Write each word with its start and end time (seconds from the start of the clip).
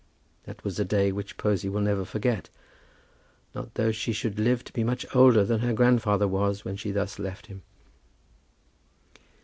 That 0.45 0.63
was 0.63 0.79
a 0.79 0.83
day 0.83 1.11
which 1.11 1.37
Posy 1.37 1.69
will 1.69 1.79
never 1.79 2.03
forget, 2.05 2.49
not 3.53 3.75
though 3.75 3.91
she 3.91 4.11
should 4.13 4.39
live 4.39 4.63
to 4.63 4.73
be 4.73 4.83
much 4.83 5.05
older 5.15 5.43
than 5.45 5.59
her 5.59 5.73
grandfather 5.73 6.27
was 6.27 6.65
when 6.65 6.75
she 6.75 6.89
thus 6.89 7.19
left 7.19 7.45
him. 7.45 7.61